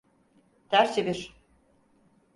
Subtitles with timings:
[0.69, 1.35] Ters çevir.